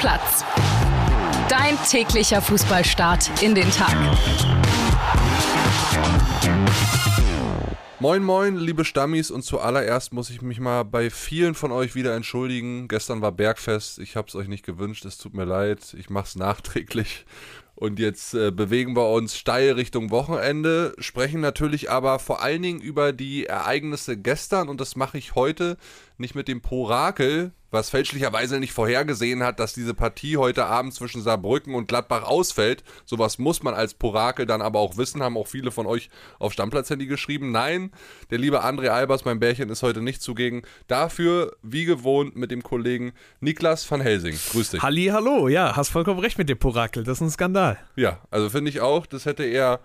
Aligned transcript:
Platz. 0.00 0.46
Dein 1.50 1.76
täglicher 1.86 2.40
Fußballstart 2.40 3.42
in 3.42 3.54
den 3.54 3.70
Tag. 3.70 3.94
Moin 7.98 8.22
moin, 8.22 8.56
liebe 8.56 8.86
Stammis 8.86 9.30
und 9.30 9.42
zuallererst 9.42 10.14
muss 10.14 10.30
ich 10.30 10.40
mich 10.40 10.58
mal 10.58 10.84
bei 10.84 11.10
vielen 11.10 11.54
von 11.54 11.70
euch 11.70 11.94
wieder 11.94 12.14
entschuldigen. 12.14 12.88
Gestern 12.88 13.20
war 13.20 13.30
Bergfest, 13.30 13.98
ich 13.98 14.16
habe 14.16 14.26
es 14.28 14.34
euch 14.34 14.48
nicht 14.48 14.64
gewünscht, 14.64 15.04
es 15.04 15.18
tut 15.18 15.34
mir 15.34 15.44
leid, 15.44 15.94
ich 15.98 16.08
mache 16.08 16.28
es 16.28 16.34
nachträglich. 16.34 17.26
Und 17.74 17.98
jetzt 17.98 18.32
äh, 18.32 18.50
bewegen 18.50 18.96
wir 18.96 19.10
uns 19.10 19.36
steil 19.36 19.72
Richtung 19.72 20.10
Wochenende, 20.10 20.94
sprechen 20.98 21.42
natürlich 21.42 21.90
aber 21.90 22.18
vor 22.20 22.42
allen 22.42 22.62
Dingen 22.62 22.80
über 22.80 23.12
die 23.12 23.44
Ereignisse 23.44 24.16
gestern 24.16 24.70
und 24.70 24.80
das 24.80 24.96
mache 24.96 25.18
ich 25.18 25.34
heute 25.34 25.76
nicht 26.16 26.34
mit 26.34 26.48
dem 26.48 26.62
Porakel, 26.62 27.52
was 27.70 27.90
fälschlicherweise 27.90 28.58
nicht 28.58 28.72
vorhergesehen 28.72 29.42
hat, 29.42 29.60
dass 29.60 29.72
diese 29.72 29.94
Partie 29.94 30.36
heute 30.36 30.66
Abend 30.66 30.94
zwischen 30.94 31.22
Saarbrücken 31.22 31.74
und 31.74 31.88
Gladbach 31.88 32.24
ausfällt. 32.24 32.82
Sowas 33.04 33.38
muss 33.38 33.62
man 33.62 33.74
als 33.74 33.94
Porakel 33.94 34.46
dann 34.46 34.62
aber 34.62 34.80
auch 34.80 34.96
wissen, 34.96 35.22
haben 35.22 35.36
auch 35.36 35.46
viele 35.46 35.70
von 35.70 35.86
euch 35.86 36.10
auf 36.38 36.52
Stammplatz-Handy 36.52 37.06
geschrieben. 37.06 37.52
Nein, 37.52 37.92
der 38.30 38.38
liebe 38.38 38.64
André 38.64 38.88
Albers, 38.88 39.24
mein 39.24 39.40
Bärchen, 39.40 39.70
ist 39.70 39.82
heute 39.82 40.02
nicht 40.02 40.22
zugegen. 40.22 40.62
Dafür, 40.88 41.56
wie 41.62 41.84
gewohnt, 41.84 42.36
mit 42.36 42.50
dem 42.50 42.62
Kollegen 42.62 43.12
Niklas 43.40 43.88
van 43.90 44.00
Helsing. 44.00 44.36
Grüß 44.50 44.70
dich. 44.70 44.82
Halli, 44.82 45.06
hallo, 45.06 45.48
ja, 45.48 45.76
hast 45.76 45.90
vollkommen 45.90 46.20
recht 46.20 46.38
mit 46.38 46.48
dem 46.48 46.58
Porakel, 46.58 47.04
das 47.04 47.18
ist 47.18 47.22
ein 47.22 47.30
Skandal. 47.30 47.78
Ja, 47.96 48.20
also 48.30 48.50
finde 48.50 48.70
ich 48.70 48.80
auch, 48.80 49.06
das 49.06 49.26
hätte 49.26 49.44
er 49.44 49.80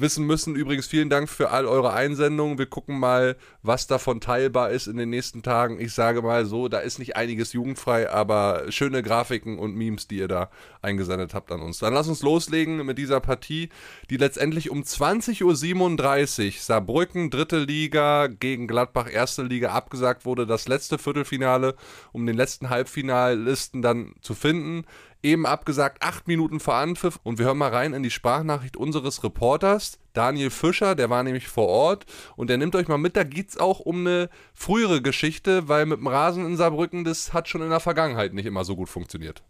wissen 0.00 0.26
müssen. 0.26 0.54
Übrigens 0.54 0.86
vielen 0.86 1.10
Dank 1.10 1.28
für 1.28 1.50
all 1.50 1.66
eure 1.66 1.92
Einsendungen. 1.92 2.58
Wir 2.58 2.66
gucken 2.66 2.98
mal, 2.98 3.36
was 3.62 3.86
davon 3.86 4.20
teilbar 4.20 4.70
ist 4.70 4.86
in 4.86 4.96
den 4.96 5.10
nächsten 5.10 5.42
Tagen. 5.42 5.80
Ich 5.80 5.92
sage 5.92 6.22
mal 6.22 6.46
so, 6.46 6.68
da 6.68 6.78
ist 6.78 6.98
nicht 6.98 7.16
einiges 7.16 7.52
jugendfrei, 7.52 8.10
aber 8.10 8.66
schöne 8.70 9.02
Grafiken 9.02 9.58
und 9.58 9.74
Memes, 9.74 10.08
die 10.08 10.18
ihr 10.18 10.28
da 10.28 10.50
eingesendet 10.82 11.34
habt 11.34 11.52
an 11.52 11.60
uns. 11.60 11.78
Dann 11.78 11.94
lass 11.94 12.08
uns 12.08 12.22
loslegen 12.22 12.84
mit 12.84 12.98
dieser 12.98 13.20
Partie, 13.20 13.68
die 14.10 14.16
letztendlich 14.16 14.70
um 14.70 14.82
20.37 14.82 16.46
Uhr 16.46 16.52
Saarbrücken, 16.58 17.30
dritte 17.30 17.58
Liga 17.58 18.28
gegen 18.28 18.66
Gladbach, 18.66 19.10
erste 19.12 19.42
Liga 19.42 19.70
abgesagt 19.70 20.24
wurde. 20.24 20.46
Das 20.46 20.68
letzte 20.68 20.98
Viertelfinale, 20.98 21.74
um 22.12 22.26
den 22.26 22.36
letzten 22.36 22.70
Halbfinalisten 22.70 23.82
dann 23.82 24.14
zu 24.20 24.34
finden 24.34 24.84
eben 25.22 25.46
abgesagt, 25.46 26.02
acht 26.02 26.28
Minuten 26.28 26.60
vor 26.60 26.74
Anpfiff. 26.74 27.18
Und 27.22 27.38
wir 27.38 27.46
hören 27.46 27.58
mal 27.58 27.70
rein 27.70 27.94
in 27.94 28.02
die 28.02 28.10
Sprachnachricht 28.10 28.76
unseres 28.76 29.22
Reporters, 29.24 29.98
Daniel 30.12 30.50
Fischer, 30.50 30.94
der 30.94 31.10
war 31.10 31.22
nämlich 31.22 31.48
vor 31.48 31.68
Ort. 31.68 32.06
Und 32.36 32.50
der 32.50 32.58
nimmt 32.58 32.74
euch 32.74 32.88
mal 32.88 32.98
mit, 32.98 33.16
da 33.16 33.24
geht 33.24 33.50
es 33.50 33.58
auch 33.58 33.80
um 33.80 34.06
eine 34.06 34.30
frühere 34.54 35.00
Geschichte, 35.02 35.68
weil 35.68 35.86
mit 35.86 35.98
dem 35.98 36.06
Rasen 36.08 36.44
in 36.44 36.56
Saarbrücken, 36.56 37.04
das 37.04 37.32
hat 37.32 37.48
schon 37.48 37.62
in 37.62 37.70
der 37.70 37.80
Vergangenheit 37.80 38.34
nicht 38.34 38.46
immer 38.46 38.64
so 38.64 38.76
gut 38.76 38.88
funktioniert. 38.88 39.42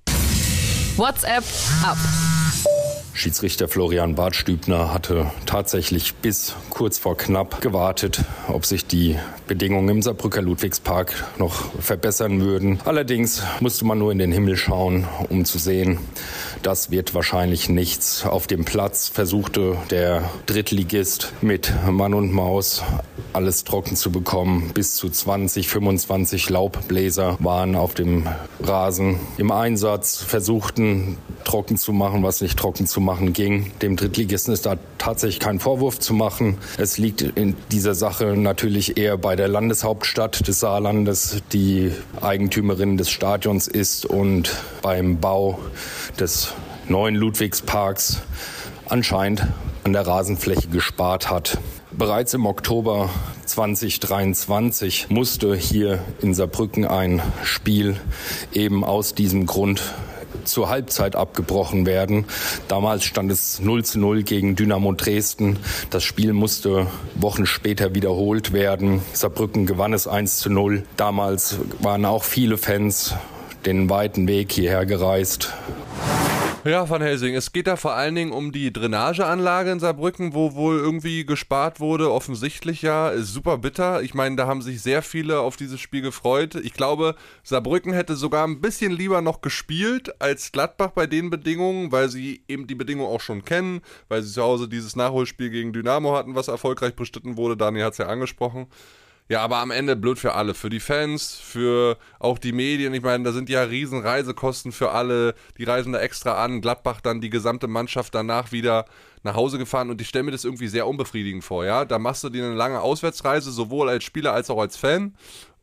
WhatsApp 0.97 1.45
ab. 1.85 1.97
Schiedsrichter 3.19 3.67
Florian 3.67 4.15
Bartstübner 4.15 4.95
hatte 4.95 5.29
tatsächlich 5.45 6.15
bis 6.15 6.55
kurz 6.71 6.99
vor 6.99 7.17
knapp 7.17 7.61
gewartet, 7.61 8.23
ob 8.47 8.65
sich 8.65 8.87
die 8.87 9.17
Bedingungen 9.49 9.89
im 9.89 10.03
Saarbrücker 10.03 10.41
Ludwigspark 10.41 11.13
noch 11.37 11.65
verbessern 11.81 12.41
würden. 12.41 12.79
Allerdings 12.85 13.43
musste 13.59 13.85
man 13.87 13.99
nur 13.99 14.13
in 14.13 14.21
den 14.21 14.31
Himmel 14.31 14.57
schauen, 14.57 15.09
um 15.31 15.45
zu 15.45 15.59
sehen, 15.59 15.99
das 16.63 16.93
wird 16.93 17.13
wahrscheinlich 17.13 17.69
nichts. 17.69 18.25
Auf 18.25 18.47
dem 18.47 18.65
Platz 18.65 19.09
versuchte 19.09 19.77
der 19.91 20.31
Drittligist 20.47 21.33
mit 21.41 21.73
Mann 21.91 22.15
und 22.15 22.33
Maus 22.33 22.85
alles 23.39 23.63
trocken 23.63 23.95
zu 23.95 24.11
bekommen. 24.11 24.73
Bis 24.75 24.97
zu 24.97 25.09
20, 25.09 25.69
25 25.69 26.51
Laubbläser 26.51 27.37
waren 27.39 27.77
auf 27.77 27.95
dem 27.95 28.27
Rasen 28.61 29.21
im 29.37 29.53
Einsatz, 29.53 30.17
versuchten 30.17 31.19
trocken 31.45 31.77
zu 31.77 31.93
machen, 31.93 32.25
was 32.25 32.41
nicht 32.41 32.59
trocken 32.59 32.89
zu 32.89 33.01
machen 33.01 33.33
ging. 33.33 33.71
Dem 33.81 33.95
Drittligisten 33.95 34.53
ist 34.53 34.67
da 34.67 34.75
tatsächlich 34.99 35.39
kein 35.39 35.61
Vorwurf 35.61 36.01
zu 36.01 36.15
machen. 36.15 36.59
Es 36.79 36.99
liegt 36.99 37.23
in 37.23 37.55
dieser 37.71 37.95
Sache 37.95 38.37
natürlich 38.37 38.97
eher 38.97 39.17
bei 39.17 39.37
der 39.37 39.47
Landeshauptstadt 39.47 40.49
des 40.49 40.59
Saarlandes, 40.59 41.41
die 41.53 41.93
Eigentümerin 42.21 42.97
des 42.97 43.09
Stadions 43.09 43.69
ist 43.69 44.05
und 44.05 44.53
beim 44.83 45.21
Bau 45.21 45.61
des 46.19 46.55
neuen 46.89 47.15
Ludwigsparks 47.15 48.21
anscheinend 48.89 49.47
an 49.85 49.93
der 49.93 50.09
Rasenfläche 50.09 50.67
gespart 50.67 51.31
hat. 51.31 51.59
Bereits 51.99 52.33
im 52.33 52.47
Oktober 52.47 53.11
2023 53.47 55.11
musste 55.11 55.57
hier 55.57 55.99
in 56.23 56.33
Saarbrücken 56.33 56.85
ein 56.85 57.21
Spiel 57.43 57.97
eben 58.53 58.85
aus 58.85 59.17
diesem 59.17 59.47
Grund 59.47 59.83
zur 60.45 60.69
Halbzeit 60.69 61.17
abgebrochen 61.17 61.87
werden. 61.87 62.27
Damals 62.69 63.03
stand 63.03 63.33
es 63.33 63.59
0 63.59 63.85
zu 63.85 63.99
0 63.99 64.23
gegen 64.23 64.55
Dynamo 64.55 64.93
Dresden. 64.93 65.59
Das 65.91 66.05
Spiel 66.05 66.35
musste 66.35 66.87
Wochen 67.17 67.47
später 67.47 67.97
wiederholt 67.97 68.53
werden. 68.53 69.03
Saarbrücken 69.13 69.67
gewann 69.67 69.93
es 69.93 70.07
1 70.07 70.39
zu 70.39 70.51
0. 70.51 70.85
Damals 70.97 71.57
waren 71.81 72.05
auch 72.05 72.23
viele 72.23 72.59
Fans 72.59 73.17
den 73.67 73.91
weiten 73.91 74.29
Weg 74.29 74.53
hierher 74.53 74.87
gereist. 74.87 75.53
Ja, 76.65 76.91
Van 76.91 77.01
Helsing, 77.01 77.37
es 77.37 77.53
geht 77.53 77.69
da 77.69 77.77
vor 77.77 77.95
allen 77.95 78.17
Dingen 78.17 78.33
um 78.33 78.51
die 78.51 78.73
Drainageanlage 78.73 79.71
in 79.71 79.79
Saarbrücken, 79.79 80.35
wo 80.35 80.55
wohl 80.55 80.77
irgendwie 80.77 81.25
gespart 81.25 81.79
wurde, 81.79 82.11
offensichtlich 82.11 82.83
ja, 82.83 83.11
ist 83.11 83.33
super 83.33 83.59
bitter. 83.59 84.03
Ich 84.03 84.13
meine, 84.13 84.35
da 84.35 84.49
haben 84.49 84.61
sich 84.61 84.83
sehr 84.83 85.03
viele 85.03 85.39
auf 85.39 85.57
dieses 85.57 85.81
Spiel 85.81 86.03
gefreut. 86.03 86.57
Ich 86.57 86.73
glaube, 86.73 87.15
Saarbrücken 87.45 87.93
hätte 87.93 88.17
sogar 88.17 88.45
ein 88.45 88.61
bisschen 88.61 88.91
lieber 88.91 89.23
noch 89.23 89.41
gespielt 89.41 90.21
als 90.21 90.51
Gladbach 90.51 90.91
bei 90.91 91.07
den 91.07 91.31
Bedingungen, 91.31 91.93
weil 91.93 92.09
sie 92.09 92.43
eben 92.49 92.67
die 92.67 92.75
Bedingungen 92.75 93.09
auch 93.09 93.21
schon 93.21 93.45
kennen, 93.45 93.81
weil 94.09 94.23
sie 94.23 94.33
zu 94.33 94.43
Hause 94.43 94.69
dieses 94.69 94.97
Nachholspiel 94.97 95.51
gegen 95.51 95.73
Dynamo 95.73 96.17
hatten, 96.17 96.35
was 96.35 96.49
erfolgreich 96.49 96.97
bestritten 96.97 97.37
wurde. 97.37 97.57
Daniel 97.57 97.85
hat 97.85 97.93
es 97.93 97.99
ja 97.99 98.09
angesprochen. 98.09 98.67
Ja, 99.31 99.43
aber 99.43 99.59
am 99.59 99.71
Ende 99.71 99.95
blöd 99.95 100.19
für 100.19 100.35
alle. 100.35 100.55
Für 100.55 100.71
die 100.71 100.81
Fans, 100.81 101.35
für 101.35 101.99
auch 102.19 102.39
die 102.39 102.53
Medien. 102.53 102.95
Ich 102.95 103.03
meine, 103.03 103.25
da 103.25 103.33
sind 103.33 103.51
ja 103.51 103.63
riesen 103.63 104.01
Reisekosten 104.01 104.73
für 104.73 104.93
alle. 104.93 105.35
Die 105.59 105.65
reisen 105.65 105.93
da 105.93 106.01
extra 106.01 106.43
an. 106.43 106.63
Gladbach 106.63 107.03
dann 107.03 107.21
die 107.21 107.29
gesamte 107.29 107.69
Mannschaft 107.69 108.15
danach 108.15 108.53
wieder 108.53 108.87
nach 109.25 109.35
Hause 109.35 109.59
gefahren. 109.59 109.91
Und 109.91 110.01
ich 110.01 110.09
stelle 110.09 110.25
mir 110.25 110.31
das 110.31 110.45
irgendwie 110.45 110.69
sehr 110.69 110.87
unbefriedigend 110.87 111.45
vor, 111.45 111.67
ja. 111.67 111.85
Da 111.85 111.99
machst 111.99 112.25
du 112.25 112.31
dir 112.31 112.45
eine 112.45 112.55
lange 112.55 112.81
Auswärtsreise, 112.81 113.51
sowohl 113.53 113.91
als 113.91 114.05
Spieler 114.05 114.33
als 114.33 114.49
auch 114.49 114.61
als 114.61 114.79
Fan. 114.79 115.15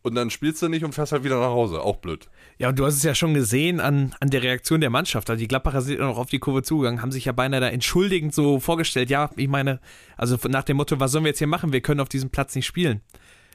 Und 0.03 0.13
dann 0.13 0.29
spielst 0.29 0.61
du 0.61 0.69
nicht 0.69 0.83
und 0.83 0.93
fährst 0.93 1.13
halt 1.13 1.23
wieder 1.23 1.39
nach 1.39 1.47
Hause. 1.47 1.81
Auch 1.81 1.95
blöd. 1.95 2.29
Ja, 2.59 2.69
und 2.69 2.77
du 2.77 2.85
hast 2.85 2.97
es 2.97 3.01
ja 3.01 3.15
schon 3.15 3.33
gesehen 3.33 3.79
an, 3.79 4.13
an 4.19 4.29
der 4.29 4.43
Reaktion 4.43 4.79
der 4.79 4.91
Mannschaft. 4.91 5.27
Also 5.27 5.39
die 5.39 5.47
Gladbacher 5.47 5.81
sind 5.81 5.97
ja 5.97 6.05
noch 6.05 6.19
auf 6.19 6.29
die 6.29 6.37
Kurve 6.37 6.61
zugegangen, 6.61 7.01
haben 7.01 7.11
sich 7.11 7.25
ja 7.25 7.31
beinahe 7.31 7.61
da 7.61 7.69
entschuldigend 7.69 8.31
so 8.31 8.59
vorgestellt. 8.59 9.09
Ja, 9.09 9.31
ich 9.35 9.47
meine, 9.47 9.79
also 10.15 10.37
nach 10.47 10.61
dem 10.61 10.77
Motto, 10.77 10.99
was 10.99 11.11
sollen 11.11 11.23
wir 11.23 11.29
jetzt 11.29 11.39
hier 11.39 11.47
machen? 11.47 11.73
Wir 11.73 11.81
können 11.81 11.99
auf 11.99 12.09
diesem 12.09 12.29
Platz 12.29 12.53
nicht 12.53 12.67
spielen 12.67 13.01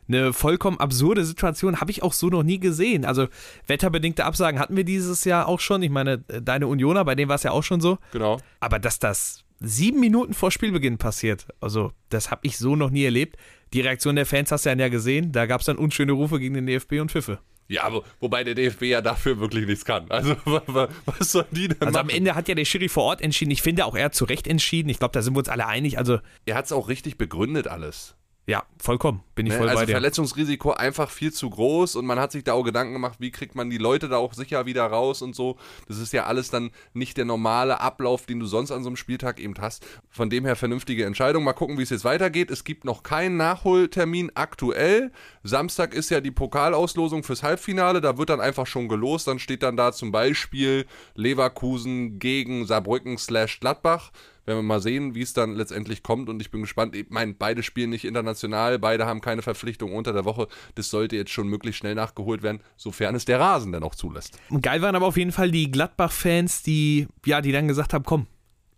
eine 0.09 0.33
vollkommen 0.33 0.78
absurde 0.78 1.25
Situation 1.25 1.81
habe 1.81 1.91
ich 1.91 2.03
auch 2.03 2.12
so 2.12 2.28
noch 2.28 2.43
nie 2.43 2.59
gesehen. 2.59 3.05
Also 3.05 3.28
wetterbedingte 3.66 4.25
Absagen 4.25 4.59
hatten 4.61 4.77
wir 4.77 4.84
dieses 4.84 5.25
Jahr 5.25 5.47
auch 5.49 5.61
schon. 5.61 5.83
Ich 5.83 5.91
meine, 5.91 6.19
deine 6.19 6.66
Unioner, 6.66 7.05
bei 7.05 7.15
denen 7.15 7.28
war 7.28 7.37
es 7.37 7.43
ja 7.43 7.53
auch 7.53 7.62
schon 7.65 7.81
so. 7.81 7.99
Genau. 8.12 8.39
Aber 8.60 8.78
dass 8.78 8.99
das 8.99 9.44
sieben 9.60 10.00
Minuten 10.00 10.34
vor 10.34 10.50
Spielbeginn 10.50 10.99
passiert, 10.99 11.47
also 11.60 11.93
das 12.09 12.31
habe 12.31 12.41
ich 12.47 12.59
so 12.59 12.77
noch 12.77 12.91
nie 12.91 13.05
erlebt. 13.05 13.37
Die 13.72 13.81
Reaktion 13.83 14.16
der 14.16 14.27
Fans 14.27 14.50
hast 14.50 14.66
du 14.66 14.71
ja 14.71 14.89
gesehen. 14.89 15.33
Da 15.33 15.47
gab 15.47 15.60
es 15.60 15.66
dann 15.66 15.77
unschöne 15.77 16.12
Rufe 16.12 16.41
gegen 16.41 16.55
den 16.55 16.66
DFB 16.66 16.94
und 17.00 17.12
Pfiffe. 17.12 17.39
Ja, 17.69 17.93
wo, 17.93 18.03
wobei 18.19 18.43
der 18.43 18.56
DFB 18.56 18.83
ja 18.83 19.00
dafür 19.00 19.39
wirklich 19.39 19.65
nichts 19.65 19.84
kann. 19.84 20.06
Also, 20.10 20.34
was 20.44 21.31
soll 21.31 21.44
die 21.53 21.69
denn 21.69 21.77
Also 21.81 21.93
machen? 21.93 22.09
am 22.10 22.16
Ende 22.16 22.34
hat 22.34 22.49
ja 22.49 22.56
der 22.56 22.65
Schiri 22.65 22.89
vor 22.89 23.05
Ort 23.05 23.21
entschieden. 23.22 23.53
Ich 23.53 23.62
finde 23.62 23.84
auch, 23.87 23.94
er 23.94 24.06
hat 24.06 24.15
zu 24.16 24.25
Recht 24.25 24.49
entschieden. 24.49 24.89
Ich 24.89 24.99
glaube, 24.99 25.12
da 25.12 25.22
sind 25.22 25.34
wir 25.34 25.39
uns 25.39 25.49
alle 25.49 25.69
einig. 25.69 25.97
Also, 25.97 26.19
er 26.47 26.56
hat 26.56 26.65
es 26.65 26.72
auch 26.72 26.89
richtig 26.89 27.16
begründet 27.16 27.69
alles. 27.69 28.16
Ja, 28.50 28.65
vollkommen. 28.78 29.22
Bin 29.37 29.47
ich 29.47 29.53
ne? 29.53 29.59
voll 29.61 29.69
also 29.69 29.83
bei 29.83 29.87
dir. 29.87 29.93
Verletzungsrisiko 29.93 30.72
einfach 30.72 31.09
viel 31.09 31.33
zu 31.33 31.49
groß 31.49 31.94
und 31.94 32.05
man 32.05 32.19
hat 32.19 32.33
sich 32.33 32.43
da 32.43 32.55
auch 32.55 32.65
Gedanken 32.65 32.93
gemacht, 32.94 33.21
wie 33.21 33.31
kriegt 33.31 33.55
man 33.55 33.71
die 33.71 33.78
Leute 33.78 34.09
da 34.09 34.16
auch 34.16 34.34
sicher 34.34 34.66
wieder 34.66 34.84
raus 34.86 35.22
und 35.22 35.36
so. 35.36 35.57
Das 35.86 35.98
ist 35.98 36.13
ja 36.13 36.25
alles 36.25 36.51
dann 36.51 36.72
nicht 36.92 37.16
der 37.16 37.27
normale 37.27 37.80
Ablauf, 37.80 38.27
den 38.27 38.41
du 38.41 38.47
sonst 38.47 38.72
an 38.72 38.83
so 38.83 38.89
einem 38.89 38.97
Spieltag 38.97 39.39
eben 39.39 39.54
hast. 39.60 39.86
Von 40.09 40.30
dem 40.30 40.45
her 40.45 40.57
vernünftige 40.57 41.04
Entscheidung. 41.04 41.45
Mal 41.45 41.53
gucken, 41.53 41.78
wie 41.78 41.84
es 41.84 41.91
jetzt 41.91 42.04
weitergeht. 42.04 42.51
Es 42.51 42.65
gibt 42.65 42.84
noch 42.84 43.04
keinen 43.04 43.36
Nachholtermin 43.36 44.33
aktuell. 44.34 45.13
Samstag 45.45 45.95
ist 45.95 46.10
ja 46.10 46.21
die 46.21 46.33
Pokalauslosung 46.33 47.22
fürs 47.22 47.45
Halbfinale. 47.45 48.01
Da 48.01 48.19
wird 48.19 48.30
dann 48.30 48.41
einfach 48.41 48.66
schon 48.66 48.89
gelost. 48.89 49.28
Dann 49.28 49.39
steht 49.39 49.63
dann 49.63 49.77
da 49.77 49.92
zum 49.92 50.10
Beispiel 50.10 50.86
Leverkusen 51.15 52.19
gegen 52.19 52.66
Saarbrücken 52.66 53.16
slash 53.16 53.60
Gladbach 53.60 54.10
werden 54.47 54.59
wir 54.59 54.63
mal 54.63 54.81
sehen, 54.81 55.15
wie 55.15 55.22
es 55.22 55.33
dann 55.33 55.54
letztendlich 55.54 56.03
kommt. 56.03 56.28
Und 56.28 56.41
ich 56.41 56.51
bin 56.51 56.60
gespannt. 56.60 56.95
Ich 56.97 57.07
meine, 57.10 57.34
beide 57.34 57.63
spielen 57.63 57.91
nicht 57.91 58.04
international, 58.04 58.78
beide 58.78 59.07
haben 59.07 59.21
keine 59.21 59.42
Verpflichtung 59.42 59.95
unter 59.95 60.13
der 60.13 60.25
Woche. 60.25 60.48
Das 60.75 60.91
sollte 60.91 61.16
jetzt 61.16 61.31
schon 61.31 61.48
möglichst 61.48 61.78
schnell 61.78 61.95
nachgeholt 61.95 62.42
werden, 62.42 62.60
sofern 62.77 63.15
es 63.15 63.25
der 63.25 63.41
Rasen 63.41 63.72
denn 63.72 63.83
auch 63.83 63.95
zulässt. 63.95 64.39
Geil 64.63 64.83
waren 64.83 64.95
aber 64.95 65.07
auf 65.07 65.16
jeden 65.16 65.33
Fall 65.33 65.51
die 65.51 65.71
Gladbach-Fans, 65.71 66.63
die, 66.63 67.09
ja, 67.25 67.41
die 67.41 67.53
dann 67.53 67.69
gesagt 67.69 67.92
haben, 67.92 68.04
komm, 68.04 68.27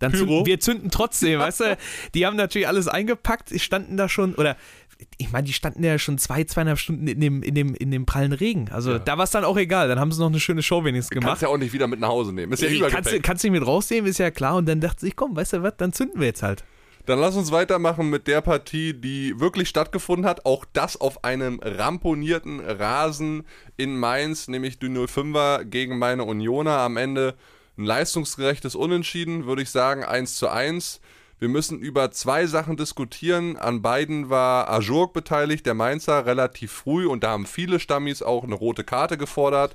dann 0.02 0.12
zünden, 0.12 0.46
wir 0.46 0.58
zünden 0.58 0.90
trotzdem, 0.90 1.38
weißt 1.38 1.60
du? 1.60 1.78
Die 2.14 2.26
haben 2.26 2.36
natürlich 2.36 2.66
alles 2.66 2.88
eingepackt, 2.88 3.58
standen 3.60 3.96
da 3.96 4.08
schon, 4.08 4.34
oder 4.34 4.56
ich 5.18 5.32
meine, 5.32 5.44
die 5.44 5.52
standen 5.52 5.82
ja 5.84 5.98
schon 5.98 6.18
zwei, 6.18 6.44
zweieinhalb 6.44 6.78
Stunden 6.78 7.06
in 7.06 7.20
dem, 7.20 7.42
in 7.42 7.54
dem, 7.54 7.74
in 7.74 7.90
dem 7.90 8.06
prallen 8.06 8.32
Regen. 8.32 8.68
Also 8.70 8.92
ja. 8.92 8.98
da 8.98 9.16
war 9.18 9.24
es 9.24 9.30
dann 9.30 9.44
auch 9.44 9.56
egal. 9.56 9.88
Dann 9.88 9.98
haben 9.98 10.12
sie 10.12 10.20
noch 10.20 10.28
eine 10.28 10.40
schöne 10.40 10.62
Show 10.62 10.84
wenigstens 10.84 11.10
gemacht. 11.10 11.28
Kannst 11.28 11.42
ja 11.42 11.48
auch 11.48 11.58
nicht 11.58 11.72
wieder 11.72 11.86
mit 11.86 12.00
nach 12.00 12.08
Hause 12.08 12.32
nehmen. 12.32 12.52
Ist 12.52 12.62
ja 12.62 12.68
Ey, 12.68 12.80
kannst, 12.90 13.22
kannst 13.22 13.44
du 13.44 13.50
nicht 13.50 13.60
mit 13.60 13.66
rausnehmen, 13.66 14.10
ist 14.10 14.18
ja 14.18 14.30
klar. 14.30 14.56
Und 14.56 14.66
dann 14.68 14.80
dachte 14.80 15.06
ich, 15.06 15.16
komm, 15.16 15.36
weißt 15.36 15.54
du 15.54 15.62
was, 15.62 15.74
dann 15.76 15.92
zünden 15.92 16.20
wir 16.20 16.26
jetzt 16.26 16.42
halt. 16.42 16.64
Dann 17.06 17.18
lass 17.18 17.34
uns 17.34 17.50
weitermachen 17.50 18.10
mit 18.10 18.28
der 18.28 18.42
Partie, 18.42 18.94
die 18.94 19.40
wirklich 19.40 19.68
stattgefunden 19.68 20.24
hat. 20.24 20.46
Auch 20.46 20.64
das 20.72 21.00
auf 21.00 21.24
einem 21.24 21.58
ramponierten 21.60 22.60
Rasen 22.60 23.44
in 23.76 23.96
Mainz, 23.96 24.46
nämlich 24.46 24.78
die 24.78 24.86
05er 24.86 25.64
gegen 25.64 25.98
meine 25.98 26.24
Unioner. 26.24 26.78
Am 26.78 26.96
Ende 26.96 27.34
ein 27.76 27.84
leistungsgerechtes 27.84 28.76
Unentschieden, 28.76 29.46
würde 29.46 29.62
ich 29.62 29.70
sagen, 29.70 30.04
1 30.04 30.36
zu 30.36 30.48
1. 30.48 31.00
Wir 31.42 31.48
müssen 31.48 31.80
über 31.80 32.12
zwei 32.12 32.46
Sachen 32.46 32.76
diskutieren. 32.76 33.56
An 33.56 33.82
beiden 33.82 34.30
war 34.30 34.70
Ajurk 34.70 35.12
beteiligt, 35.12 35.66
der 35.66 35.74
Mainzer, 35.74 36.24
relativ 36.24 36.70
früh 36.70 37.04
und 37.04 37.24
da 37.24 37.30
haben 37.30 37.46
viele 37.46 37.80
Stammis 37.80 38.22
auch 38.22 38.44
eine 38.44 38.54
rote 38.54 38.84
Karte 38.84 39.18
gefordert, 39.18 39.74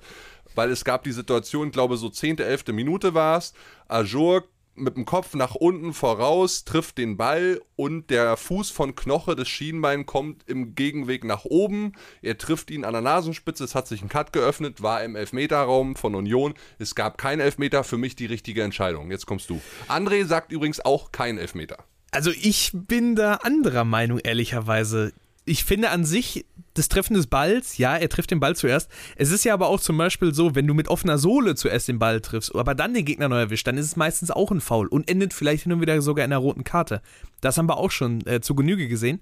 weil 0.56 0.72
es 0.72 0.86
gab 0.86 1.04
die 1.04 1.12
Situation, 1.12 1.68
ich 1.68 1.74
glaube 1.74 1.98
so 1.98 2.08
10., 2.08 2.38
11. 2.38 2.68
Minute 2.68 3.14
war 3.16 3.38
es. 3.38 3.54
Ajurk 3.90 4.48
mit 4.77 4.95
dem 4.95 5.06
Kopf 5.06 5.33
nach 5.33 5.56
unten 5.56 5.94
voraus, 5.94 6.63
trifft 6.63 6.97
den 6.97 7.18
Ball 7.18 7.62
und 7.75 8.09
der 8.09 8.38
Fuß 8.38 8.71
von 8.71 8.95
Knoche 8.95 9.35
des 9.35 9.47
Schienbein 9.47 10.06
kommt 10.06 10.47
im 10.47 10.75
Gegenweg 10.75 11.24
nach 11.24 11.45
oben. 11.45 11.94
Er 12.21 12.38
trifft 12.38 12.71
ihn 12.71 12.85
an 12.85 12.94
der 12.94 13.01
Nasenspitze, 13.01 13.63
es 13.63 13.75
hat 13.75 13.88
sich 13.88 14.01
ein 14.01 14.09
Cut 14.09 14.33
geöffnet, 14.33 14.81
war 14.81 15.03
im 15.03 15.15
Elfmeterraum 15.15 15.95
von 15.95 16.15
Union. 16.15 16.53
Es 16.79 16.95
gab 16.95 17.18
keinen 17.18 17.39
Elfmeter, 17.39 17.83
für 17.83 17.97
mich 17.97 18.15
die 18.15 18.25
richtige 18.25 18.63
Entscheidung. 18.63 19.12
Jetzt 19.12 19.25
kommst 19.25 19.50
du. 19.50 19.62
André 19.88 20.25
sagt 20.25 20.51
übrigens 20.51 20.79
auch 20.79 21.12
kein 21.12 21.38
Elfmeter. 21.38 21.77
Also 22.12 22.31
ich 22.31 22.71
bin 22.74 23.15
da 23.15 23.35
anderer 23.35 23.83
Meinung, 23.83 24.19
ehrlicherweise 24.19 25.13
ich 25.48 25.64
finde 25.64 25.90
an 25.90 26.06
sich 26.06 26.46
das 26.74 26.90
Treffen 26.90 27.16
des 27.16 27.28
Balls, 27.28 27.78
ja, 27.78 27.98
er 27.98 28.10
trifft 28.10 28.30
den 28.30 28.40
Ball 28.40 28.56
zuerst. 28.56 28.90
Es 29.16 29.32
ist 29.32 29.44
ja 29.46 29.54
aber 29.54 29.68
auch 29.68 29.80
zum 29.80 29.98
Beispiel 29.98 30.34
so, 30.34 30.54
wenn 30.54 30.68
du 30.68 30.74
mit 30.74 30.90
offener 30.90 31.18
Sohle 31.18 31.56
zuerst 31.56 31.88
den 31.88 31.98
Ball 31.98 32.22
triffst, 32.22 32.54
aber 32.54 32.76
dann 32.76 32.94
den 32.94 33.06
Gegner 33.06 33.30
neu 33.30 33.40
erwischt, 33.40 33.66
dann 33.66 33.78
ist 33.78 33.86
es 33.86 33.96
meistens 33.96 34.30
auch 34.30 34.52
ein 34.52 34.62
Foul 34.62 34.88
und 34.88 35.10
endet 35.10 35.34
vielleicht 35.34 35.64
hin 35.64 35.74
und 35.74 35.82
wieder 35.82 36.00
sogar 36.02 36.24
in 36.24 36.32
einer 36.32 36.40
roten 36.40 36.64
Karte. 36.64 37.02
Das 37.42 37.58
haben 37.58 37.68
wir 37.68 37.78
auch 37.78 37.92
schon 37.92 38.26
äh, 38.28 38.42
zu 38.42 38.54
Genüge 38.54 38.88
gesehen. 38.88 39.22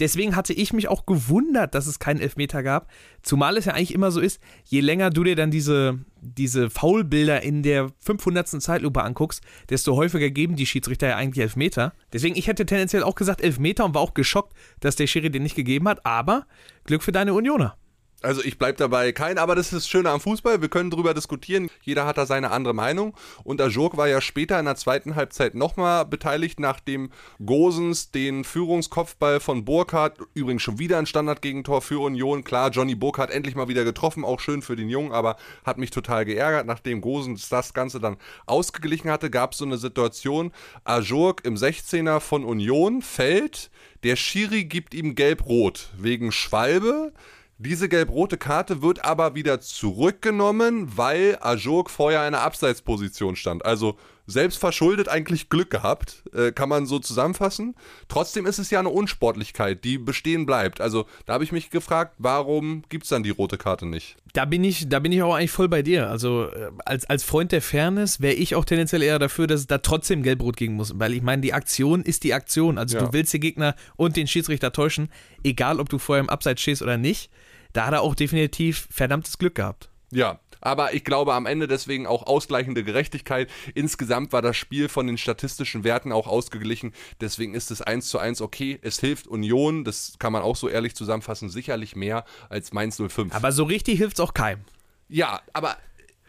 Deswegen 0.00 0.36
hatte 0.36 0.52
ich 0.52 0.72
mich 0.72 0.88
auch 0.88 1.06
gewundert, 1.06 1.74
dass 1.74 1.86
es 1.86 1.98
keinen 1.98 2.20
Elfmeter 2.20 2.62
gab. 2.62 2.88
Zumal 3.22 3.56
es 3.56 3.64
ja 3.64 3.74
eigentlich 3.74 3.94
immer 3.94 4.10
so 4.10 4.20
ist, 4.20 4.40
je 4.64 4.80
länger 4.80 5.10
du 5.10 5.24
dir 5.24 5.34
dann 5.34 5.50
diese, 5.50 5.98
diese 6.20 6.70
Foulbilder 6.70 7.42
in 7.42 7.62
der 7.62 7.90
500. 7.98 8.48
Zeitlupe 8.62 9.02
anguckst, 9.02 9.42
desto 9.70 9.96
häufiger 9.96 10.30
geben 10.30 10.56
die 10.56 10.66
Schiedsrichter 10.66 11.08
ja 11.08 11.16
eigentlich 11.16 11.42
Elfmeter. 11.42 11.92
Deswegen, 12.12 12.36
ich 12.36 12.46
hätte 12.46 12.66
tendenziell 12.66 13.02
auch 13.02 13.16
gesagt 13.16 13.40
Elfmeter 13.42 13.84
und 13.84 13.94
war 13.94 14.02
auch 14.02 14.14
geschockt, 14.14 14.52
dass 14.80 14.96
der 14.96 15.06
Schiri 15.06 15.30
den 15.30 15.42
nicht 15.42 15.56
gegeben 15.56 15.88
hat. 15.88 16.06
Aber 16.06 16.46
Glück 16.84 17.02
für 17.02 17.12
deine 17.12 17.34
Unioner. 17.34 17.76
Also 18.20 18.42
ich 18.42 18.58
bleibe 18.58 18.76
dabei 18.76 19.12
kein, 19.12 19.38
aber 19.38 19.54
das 19.54 19.66
ist 19.66 19.84
das 19.84 19.88
Schöne 19.88 20.10
am 20.10 20.20
Fußball, 20.20 20.60
wir 20.60 20.68
können 20.68 20.90
drüber 20.90 21.14
diskutieren, 21.14 21.70
jeder 21.82 22.04
hat 22.04 22.18
da 22.18 22.26
seine 22.26 22.50
andere 22.50 22.74
Meinung. 22.74 23.14
Und 23.44 23.60
Ajurk 23.60 23.96
war 23.96 24.08
ja 24.08 24.20
später 24.20 24.58
in 24.58 24.64
der 24.64 24.74
zweiten 24.74 25.14
Halbzeit 25.14 25.54
nochmal 25.54 26.04
beteiligt, 26.04 26.58
nachdem 26.58 27.10
Gosens 27.44 28.10
den 28.10 28.42
Führungskopfball 28.42 29.38
von 29.38 29.64
Burkhardt, 29.64 30.18
übrigens 30.34 30.62
schon 30.62 30.80
wieder 30.80 30.98
ein 30.98 31.06
Standardgegentor 31.06 31.80
für 31.80 32.00
Union, 32.00 32.42
klar, 32.42 32.70
Johnny 32.70 32.96
Burkhardt 32.96 33.30
endlich 33.30 33.54
mal 33.54 33.68
wieder 33.68 33.84
getroffen, 33.84 34.24
auch 34.24 34.40
schön 34.40 34.62
für 34.62 34.74
den 34.74 34.88
Jungen, 34.88 35.12
aber 35.12 35.36
hat 35.64 35.78
mich 35.78 35.90
total 35.90 36.24
geärgert, 36.24 36.66
nachdem 36.66 37.00
Gosens 37.00 37.48
das 37.48 37.72
Ganze 37.72 38.00
dann 38.00 38.16
ausgeglichen 38.46 39.12
hatte, 39.12 39.30
gab 39.30 39.52
es 39.52 39.58
so 39.58 39.64
eine 39.64 39.78
Situation, 39.78 40.50
Ajurk 40.82 41.44
im 41.44 41.54
16er 41.54 42.18
von 42.18 42.44
Union 42.44 43.00
fällt, 43.00 43.70
der 44.02 44.16
Schiri 44.16 44.64
gibt 44.64 44.92
ihm 44.92 45.14
gelb-rot 45.14 45.90
wegen 45.96 46.32
Schwalbe, 46.32 47.12
diese 47.58 47.88
gelb-rote 47.88 48.38
Karte 48.38 48.82
wird 48.82 49.04
aber 49.04 49.34
wieder 49.34 49.60
zurückgenommen, 49.60 50.96
weil 50.96 51.38
Ajok 51.40 51.90
vorher 51.90 52.20
in 52.20 52.34
einer 52.34 52.42
Abseitsposition 52.42 53.34
stand. 53.34 53.64
Also 53.64 53.98
selbst 54.28 54.58
verschuldet 54.58 55.08
eigentlich 55.08 55.48
Glück 55.48 55.70
gehabt, 55.70 56.22
äh, 56.34 56.52
kann 56.52 56.68
man 56.68 56.86
so 56.86 56.98
zusammenfassen. 57.00 57.74
Trotzdem 58.08 58.46
ist 58.46 58.58
es 58.58 58.70
ja 58.70 58.78
eine 58.78 58.90
Unsportlichkeit, 58.90 59.82
die 59.84 59.98
bestehen 59.98 60.46
bleibt. 60.46 60.80
Also 60.80 61.06
da 61.26 61.32
habe 61.32 61.44
ich 61.44 61.50
mich 61.50 61.70
gefragt, 61.70 62.14
warum 62.18 62.82
gibt 62.90 63.04
es 63.04 63.10
dann 63.10 63.22
die 63.22 63.30
rote 63.30 63.58
Karte 63.58 63.86
nicht? 63.86 64.16
Da 64.34 64.44
bin 64.44 64.62
ich, 64.62 64.88
da 64.88 65.00
bin 65.00 65.10
ich 65.10 65.22
auch 65.22 65.34
eigentlich 65.34 65.50
voll 65.50 65.68
bei 65.68 65.82
dir. 65.82 66.10
Also 66.10 66.50
äh, 66.50 66.70
als, 66.84 67.06
als 67.06 67.24
Freund 67.24 67.50
der 67.50 67.62
Fairness 67.62 68.20
wäre 68.20 68.34
ich 68.34 68.54
auch 68.54 68.66
tendenziell 68.66 69.02
eher 69.02 69.18
dafür, 69.18 69.48
dass 69.48 69.60
es 69.60 69.66
da 69.66 69.78
trotzdem 69.78 70.22
gelb-rot 70.22 70.56
gehen 70.58 70.74
muss. 70.74 70.92
Weil 70.96 71.14
ich 71.14 71.22
meine, 71.22 71.42
die 71.42 71.54
Aktion 71.54 72.02
ist 72.02 72.22
die 72.22 72.34
Aktion. 72.34 72.78
Also 72.78 72.98
ja. 72.98 73.04
du 73.04 73.12
willst 73.12 73.32
den 73.32 73.40
Gegner 73.40 73.74
und 73.96 74.16
den 74.16 74.28
Schiedsrichter 74.28 74.72
täuschen, 74.72 75.08
egal 75.42 75.80
ob 75.80 75.88
du 75.88 75.98
vorher 75.98 76.22
im 76.22 76.28
Abseits 76.28 76.60
stehst 76.60 76.82
oder 76.82 76.98
nicht 76.98 77.30
da 77.78 77.86
hat 77.86 77.92
er 77.92 78.02
auch 78.02 78.16
definitiv 78.16 78.88
verdammtes 78.90 79.38
Glück 79.38 79.54
gehabt. 79.54 79.88
Ja, 80.10 80.40
aber 80.60 80.94
ich 80.94 81.04
glaube 81.04 81.34
am 81.34 81.46
Ende 81.46 81.68
deswegen 81.68 82.08
auch 82.08 82.26
ausgleichende 82.26 82.82
Gerechtigkeit. 82.82 83.48
Insgesamt 83.72 84.32
war 84.32 84.42
das 84.42 84.56
Spiel 84.56 84.88
von 84.88 85.06
den 85.06 85.16
statistischen 85.16 85.84
Werten 85.84 86.10
auch 86.10 86.26
ausgeglichen. 86.26 86.92
Deswegen 87.20 87.54
ist 87.54 87.70
es 87.70 87.80
1 87.80 88.08
zu 88.08 88.18
1 88.18 88.40
okay. 88.40 88.80
Es 88.82 88.98
hilft 88.98 89.28
Union, 89.28 89.84
das 89.84 90.14
kann 90.18 90.32
man 90.32 90.42
auch 90.42 90.56
so 90.56 90.68
ehrlich 90.68 90.96
zusammenfassen, 90.96 91.50
sicherlich 91.50 91.94
mehr 91.94 92.24
als 92.48 92.72
Mainz 92.72 93.00
05. 93.00 93.32
Aber 93.32 93.52
so 93.52 93.62
richtig 93.62 93.98
hilft 93.98 94.18
es 94.18 94.20
auch 94.24 94.34
keinem. 94.34 94.62
Ja, 95.08 95.40
aber 95.52 95.76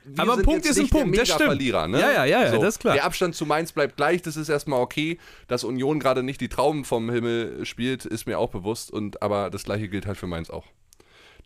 wir 0.06 0.24
aber 0.24 0.34
ein 0.36 0.44
Punkt 0.44 0.68
ist 0.68 0.80
ein 0.80 0.88
Punkt, 0.88 1.18
das 1.18 1.30
stimmt. 1.30 1.46
Verlierer, 1.46 1.88
ne? 1.88 2.00
Ja, 2.00 2.12
ja, 2.12 2.26
ja, 2.26 2.44
ja 2.44 2.52
so. 2.52 2.62
das 2.62 2.76
ist 2.76 2.80
klar. 2.80 2.94
Der 2.94 3.06
Abstand 3.06 3.36
zu 3.36 3.48
Mainz 3.48 3.72
bleibt 3.72 3.98
gleich, 3.98 4.22
das 4.22 4.38
ist 4.38 4.50
erstmal 4.50 4.82
okay. 4.82 5.18
Dass 5.48 5.64
Union 5.64 6.00
gerade 6.00 6.22
nicht 6.22 6.42
die 6.42 6.50
Trauben 6.50 6.86
vom 6.86 7.10
Himmel 7.10 7.66
spielt, 7.66 8.06
ist 8.06 8.28
mir 8.28 8.38
auch 8.38 8.50
bewusst. 8.50 8.92
Und, 8.92 9.22
aber 9.24 9.50
das 9.50 9.64
gleiche 9.64 9.88
gilt 9.90 10.06
halt 10.06 10.18
für 10.18 10.28
Mainz 10.28 10.52
auch. 10.52 10.66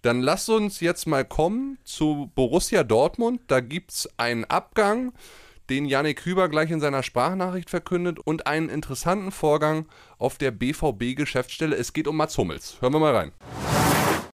Dann 0.04 0.20
lass 0.20 0.50
uns 0.50 0.82
jetzt 0.82 1.08
mal 1.08 1.24
kommen 1.24 1.78
zu 1.86 2.30
Borussia 2.36 2.84
Dortmund. 2.84 3.40
Da 3.48 3.62
gibt 3.62 3.92
es 3.92 4.10
einen 4.18 4.44
Abgang, 4.44 5.14
den 5.70 5.86
Yannick 5.86 6.26
Hüber 6.26 6.50
gleich 6.50 6.72
in 6.72 6.82
seiner 6.82 7.04
Sprachnachricht 7.04 7.70
verkündet 7.70 8.20
und 8.20 8.46
einen 8.46 8.68
interessanten 8.68 9.32
Vorgang 9.32 9.88
auf 10.18 10.38
der 10.38 10.52
BVB-Geschäftsstelle. 10.52 11.78
Es 11.78 11.94
geht 11.94 12.10
um 12.10 12.18
Mats 12.18 12.38
Hummels. 12.38 12.82
Hören 12.82 12.92
wir 12.92 13.00
mal 13.00 13.16
rein. 13.16 13.32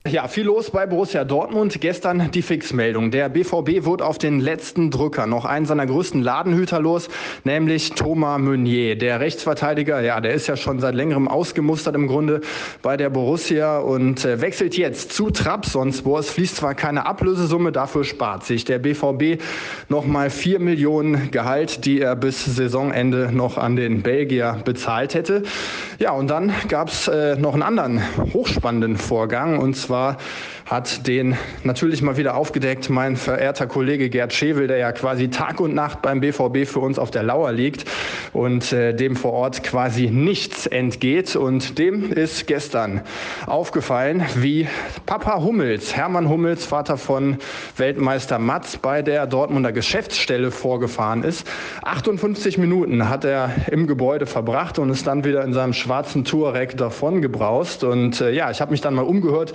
Ja, 0.08 0.30
viel 0.30 0.46
los 0.46 0.72
bei 0.72 0.86
Borussia 0.86 1.26
Dortmund. 1.26 1.82
Gestern 1.82 2.32
die 2.32 2.42
Fixmeldung. 2.42 3.12
Der 3.12 3.28
BVB 3.28 3.84
wurde 3.84 4.06
auf 4.06 4.18
den 4.18 4.40
letzten 4.40 4.92
Drücker 4.92 5.28
noch 5.28 5.44
einen 5.44 5.66
seiner 5.66 5.86
größten 5.86 6.22
Ladenhüter 6.22 6.80
los, 6.80 7.10
nämlich 7.44 7.92
Thomas 7.92 8.40
Meunier. 8.40 8.98
Der 8.98 9.20
Rechtsverteidiger, 9.20 10.00
ja, 10.00 10.22
der 10.22 10.34
ist 10.36 10.48
ja 10.48 10.56
schon 10.56 10.80
seit 10.80 10.96
längerem 10.96 11.28
ausgemustert 11.28 11.96
im 11.96 12.08
Grunde 12.08 12.40
bei 12.82 12.96
der 12.96 13.10
Borussia 13.10 13.80
und 13.80 14.24
äh, 14.24 14.40
wechselt 14.40 14.78
jetzt 14.78 15.12
zu 15.12 15.32
Trabzonspor. 15.32 16.20
Es 16.20 16.30
fließt 16.30 16.56
zwar 16.56 16.76
keine 16.76 17.06
Ablösesumme, 17.06 17.74
dafür 17.74 18.06
spart 18.06 18.46
sich 18.46 18.64
der 18.64 18.80
BVB 18.80 19.44
nochmal 19.90 20.30
vier 20.30 20.60
Millionen 20.60 21.30
Gehalt, 21.30 21.84
die 21.84 22.00
er 22.00 22.16
bis 22.16 22.46
Saisonende 22.46 23.32
noch 23.34 23.58
an 23.58 23.76
den 23.76 24.02
Belgier 24.02 24.62
bezahlt 24.64 25.14
hätte. 25.14 25.44
Ja, 26.02 26.12
und 26.12 26.30
dann 26.30 26.54
gab's 26.70 27.10
äh, 27.10 27.36
noch 27.36 27.54
einen 27.54 27.62
anderen 27.62 28.02
hochspannenden 28.34 28.96
Vorgang 28.96 29.60
und 29.60 29.76
zwar 29.76 30.16
hat 30.70 31.08
den 31.08 31.36
natürlich 31.64 32.04
mal 32.04 32.18
wieder 32.18 32.38
aufgedeckt 32.38 32.92
mein 32.92 33.16
verehrter 33.16 33.66
Kollege 33.66 34.08
Gerd 34.10 34.34
Schevel, 34.34 34.68
der 34.68 34.78
ja 34.78 34.92
quasi 34.92 35.30
Tag 35.30 35.60
und 35.60 35.74
Nacht 35.74 36.04
beim 36.04 36.20
BVB 36.20 36.68
für 36.68 36.80
uns 36.80 37.00
auf 37.00 37.10
der 37.10 37.24
Lauer 37.24 37.52
liegt 37.52 37.86
und 38.34 38.72
äh, 38.72 38.94
dem 38.94 39.16
vor 39.16 39.34
Ort 39.34 39.64
quasi 39.64 40.12
nichts 40.12 40.68
entgeht. 40.68 41.36
Und 41.36 41.80
dem 41.80 42.14
ist 42.14 42.46
gestern 42.46 43.02
aufgefallen, 43.48 44.24
wie 44.36 44.68
Papa 45.08 45.42
Hummels, 45.42 45.96
Hermann 45.96 46.30
Hummels, 46.30 46.66
Vater 46.66 46.98
von 46.98 47.38
Weltmeister 47.78 48.38
Matz, 48.38 48.78
bei 48.78 49.02
der 49.02 49.26
Dortmunder 49.26 49.72
Geschäftsstelle 49.72 50.52
vorgefahren 50.52 51.24
ist. 51.24 51.48
58 51.82 52.60
Minuten 52.60 53.10
hat 53.10 53.26
er 53.26 53.50
im 53.72 53.88
Gebäude 53.88 54.28
verbracht 54.28 54.78
und 54.78 54.92
ist 54.92 55.08
dann 55.08 55.24
wieder 55.24 55.44
in 55.44 55.54
seinem 55.54 55.74
schwarzen 55.74 56.26
Touareg 56.26 56.78
davon 56.78 57.24
gebraust. 57.24 57.84
Und 57.84 58.22
äh, 58.22 58.30
ja, 58.30 58.52
ich 58.52 58.62
habe 58.62 58.70
mich 58.70 58.82
dann 58.82 58.94
mal 58.94 59.02
umgehört, 59.02 59.54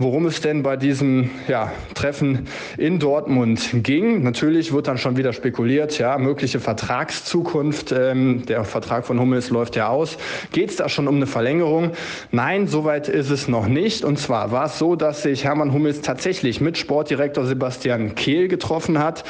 worum 0.00 0.26
es 0.26 0.40
denn 0.40 0.55
bei 0.62 0.76
diesem 0.76 1.30
ja, 1.48 1.72
Treffen 1.94 2.46
in 2.78 2.98
Dortmund 2.98 3.70
ging. 3.82 4.22
Natürlich 4.22 4.72
wird 4.72 4.86
dann 4.86 4.98
schon 4.98 5.16
wieder 5.16 5.32
spekuliert, 5.32 5.98
ja, 5.98 6.18
mögliche 6.18 6.60
Vertragszukunft. 6.60 7.92
Ähm, 7.92 8.44
der 8.46 8.64
Vertrag 8.64 9.06
von 9.06 9.20
Hummels 9.20 9.50
läuft 9.50 9.76
ja 9.76 9.88
aus. 9.88 10.18
Geht 10.52 10.70
es 10.70 10.76
da 10.76 10.88
schon 10.88 11.08
um 11.08 11.16
eine 11.16 11.26
Verlängerung? 11.26 11.92
Nein, 12.30 12.68
soweit 12.68 13.08
ist 13.08 13.30
es 13.30 13.48
noch 13.48 13.66
nicht. 13.66 14.04
Und 14.04 14.18
zwar 14.18 14.52
war 14.52 14.66
es 14.66 14.78
so, 14.78 14.96
dass 14.96 15.22
sich 15.22 15.44
Hermann 15.44 15.72
Hummels 15.72 16.00
tatsächlich 16.00 16.60
mit 16.60 16.78
Sportdirektor 16.78 17.44
Sebastian 17.44 18.14
Kehl 18.14 18.48
getroffen 18.48 18.98
hat. 18.98 19.24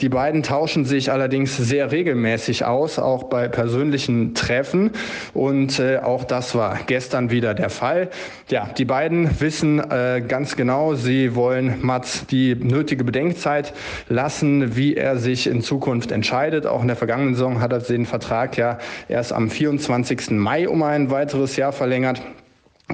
Die 0.00 0.08
beiden 0.08 0.42
tauschen 0.42 0.84
sich 0.84 1.10
allerdings 1.12 1.56
sehr 1.56 1.92
regelmäßig 1.92 2.64
aus, 2.64 2.98
auch 2.98 3.24
bei 3.24 3.48
persönlichen 3.48 4.34
Treffen. 4.34 4.92
Und 5.34 5.78
äh, 5.78 5.98
auch 5.98 6.24
das 6.24 6.54
war 6.54 6.78
gestern 6.86 7.30
wieder 7.30 7.54
der 7.54 7.70
Fall. 7.70 8.10
Ja, 8.48 8.68
die 8.76 8.84
beiden 8.84 9.40
wissen 9.40 9.78
äh, 9.78 10.22
ganz 10.26 10.56
genau, 10.56 10.69
sie 10.94 11.34
wollen 11.34 11.84
Mats 11.84 12.26
die 12.26 12.54
nötige 12.54 13.04
Bedenkzeit 13.04 13.72
lassen, 14.08 14.76
wie 14.76 14.94
er 14.94 15.16
sich 15.16 15.46
in 15.46 15.62
Zukunft 15.62 16.12
entscheidet. 16.12 16.66
Auch 16.66 16.82
in 16.82 16.86
der 16.86 16.96
vergangenen 16.96 17.34
Saison 17.34 17.60
hat 17.60 17.72
er 17.72 17.80
den 17.80 18.06
Vertrag 18.06 18.56
ja 18.56 18.78
erst 19.08 19.32
am 19.32 19.50
24. 19.50 20.30
Mai 20.30 20.68
um 20.68 20.82
ein 20.82 21.10
weiteres 21.10 21.56
Jahr 21.56 21.72
verlängert. 21.72 22.22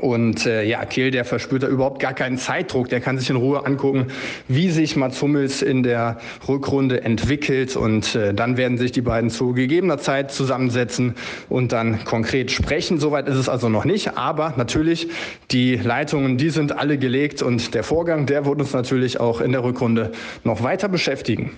Und 0.00 0.46
äh, 0.46 0.64
ja, 0.64 0.84
Kehl, 0.84 1.10
der 1.10 1.24
verspürt 1.24 1.62
da 1.62 1.68
überhaupt 1.68 2.00
gar 2.00 2.14
keinen 2.14 2.38
Zeitdruck. 2.38 2.88
Der 2.88 3.00
kann 3.00 3.18
sich 3.18 3.30
in 3.30 3.36
Ruhe 3.36 3.64
angucken, 3.64 4.08
wie 4.48 4.70
sich 4.70 4.96
Mats 4.96 5.20
Hummels 5.22 5.62
in 5.62 5.82
der 5.82 6.18
Rückrunde 6.46 7.02
entwickelt. 7.02 7.76
Und 7.76 8.14
äh, 8.14 8.34
dann 8.34 8.56
werden 8.56 8.78
sich 8.78 8.92
die 8.92 9.00
beiden 9.00 9.30
zu 9.30 9.52
gegebener 9.52 9.98
Zeit 9.98 10.30
zusammensetzen 10.32 11.14
und 11.48 11.72
dann 11.72 12.04
konkret 12.04 12.50
sprechen. 12.50 12.98
Soweit 12.98 13.28
ist 13.28 13.36
es 13.36 13.48
also 13.48 13.68
noch 13.68 13.84
nicht. 13.84 14.16
Aber 14.16 14.54
natürlich, 14.56 15.08
die 15.50 15.76
Leitungen, 15.76 16.38
die 16.38 16.50
sind 16.50 16.76
alle 16.76 16.98
gelegt. 16.98 17.42
Und 17.42 17.74
der 17.74 17.82
Vorgang, 17.82 18.26
der 18.26 18.44
wird 18.44 18.60
uns 18.60 18.72
natürlich 18.72 19.20
auch 19.20 19.40
in 19.40 19.52
der 19.52 19.64
Rückrunde 19.64 20.12
noch 20.44 20.62
weiter 20.62 20.88
beschäftigen. 20.88 21.52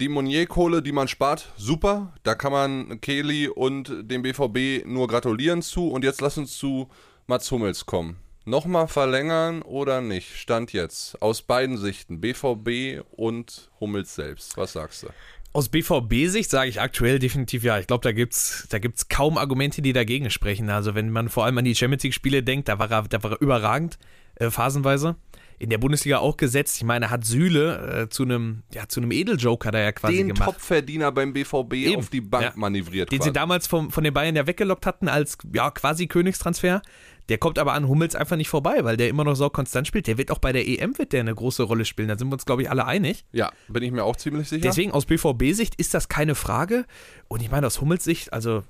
Die 0.00 0.08
Monier-Kohle, 0.08 0.80
die 0.80 0.92
man 0.92 1.08
spart, 1.08 1.52
super. 1.56 2.12
Da 2.22 2.36
kann 2.36 2.52
man 2.52 3.00
Kelly 3.00 3.48
und 3.48 3.92
dem 4.02 4.22
BVB 4.22 4.86
nur 4.86 5.08
gratulieren 5.08 5.60
zu. 5.60 5.88
Und 5.88 6.04
jetzt 6.04 6.20
lass 6.20 6.38
uns 6.38 6.56
zu 6.56 6.88
Mats 7.28 7.50
Hummels 7.50 7.84
kommen. 7.84 8.16
Nochmal 8.46 8.88
verlängern 8.88 9.60
oder 9.60 10.00
nicht? 10.00 10.34
Stand 10.36 10.72
jetzt. 10.72 11.20
Aus 11.20 11.42
beiden 11.42 11.76
Sichten, 11.76 12.22
BVB 12.22 13.02
und 13.10 13.70
Hummels 13.80 14.14
selbst. 14.14 14.56
Was 14.56 14.72
sagst 14.72 15.02
du? 15.02 15.08
Aus 15.52 15.68
BVB-Sicht 15.68 16.48
sage 16.48 16.70
ich 16.70 16.80
aktuell 16.80 17.18
definitiv 17.18 17.64
ja. 17.64 17.78
Ich 17.78 17.86
glaube, 17.86 18.02
da 18.02 18.12
gibt 18.12 18.32
es 18.32 18.66
da 18.70 18.78
gibt's 18.78 19.08
kaum 19.08 19.36
Argumente, 19.36 19.82
die 19.82 19.92
dagegen 19.92 20.30
sprechen. 20.30 20.70
Also, 20.70 20.94
wenn 20.94 21.10
man 21.10 21.28
vor 21.28 21.44
allem 21.44 21.58
an 21.58 21.64
die 21.66 21.74
Champions 21.74 22.02
League-Spiele 22.04 22.42
denkt, 22.42 22.68
da 22.68 22.78
war 22.78 22.90
er, 22.90 23.02
da 23.02 23.22
war 23.22 23.32
er 23.32 23.40
überragend, 23.42 23.98
äh, 24.36 24.50
phasenweise. 24.50 25.16
In 25.58 25.70
der 25.70 25.78
Bundesliga 25.78 26.18
auch 26.18 26.36
gesetzt. 26.36 26.76
Ich 26.76 26.84
meine, 26.84 27.10
hat 27.10 27.24
Sühle 27.26 28.02
äh, 28.04 28.08
zu 28.08 28.22
einem 28.22 28.62
ja, 28.72 28.86
zu 28.88 29.00
einem 29.00 29.10
Edeljoker 29.10 29.72
da 29.72 29.80
ja 29.80 29.90
quasi 29.92 30.18
Den 30.18 30.28
gemacht. 30.28 30.44
Topverdiener 30.52 31.10
beim 31.12 31.32
BVB 31.32 31.72
Eben. 31.74 31.96
auf 31.96 32.08
die 32.10 32.20
Bank 32.20 32.44
Ja. 32.44 32.52
manövriert. 32.54 33.10
den 33.10 33.16
sie 33.20 33.24
quasi. 33.30 33.32
damals 33.32 33.66
vom, 33.66 33.90
von 33.90 34.04
den 34.04 34.14
Bayern 34.14 34.36
ja 34.36 34.46
weggelockt 34.46 34.86
hatten 34.86 35.08
als 35.08 35.36
ja, 35.52 35.70
quasi 35.72 36.06
Königstransfer. 36.06 36.80
Der 37.28 37.38
kommt 37.38 37.58
aber 37.58 37.74
an 37.74 37.88
Hummels 37.88 38.14
einfach 38.14 38.36
nicht 38.36 38.48
vorbei, 38.48 38.84
weil 38.84 38.96
der 38.96 39.08
immer 39.08 39.24
noch 39.24 39.34
so 39.34 39.50
konstant 39.50 39.86
spielt. 39.86 40.06
Der 40.06 40.18
wird 40.18 40.30
auch 40.30 40.38
bei 40.38 40.52
der 40.52 40.66
EM 40.66 40.96
wird 40.98 41.12
der 41.12 41.20
eine 41.20 41.34
große 41.34 41.62
Rolle 41.62 41.84
spielen. 41.84 42.08
Da 42.08 42.18
sind 42.18 42.28
wir 42.28 42.34
uns, 42.34 42.46
glaube 42.46 42.62
ich, 42.62 42.70
alle 42.70 42.86
einig. 42.86 43.24
ja, 43.32 43.52
bin 43.68 43.82
ich 43.82 43.92
mir 43.92 44.04
auch 44.04 44.16
ziemlich 44.16 44.48
sicher. 44.48 44.62
Deswegen 44.62 44.92
aus 44.92 45.06
BVB-Sicht 45.06 45.74
ist 45.74 45.94
das 45.94 46.08
keine 46.08 46.34
Frage. 46.34 46.86
Und 47.28 47.42
ich 47.42 47.50
meine, 47.50 47.66
aus 47.66 47.80
Hummels 47.80 48.04
Sicht, 48.04 48.32
also 48.32 48.62